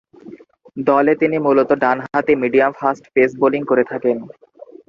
দলে 0.87 1.13
তিনি 1.15 1.37
মূলতঃ 1.45 1.75
ডানহাতি 1.83 2.33
মিডিয়াম-ফাস্ট 2.43 3.03
পেস 3.13 3.31
বোলিং 3.41 3.61
করে 3.69 3.83
থাকেন। 3.91 4.17